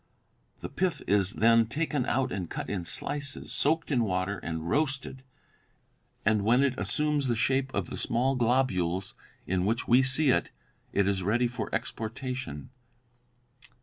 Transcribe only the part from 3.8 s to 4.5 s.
in water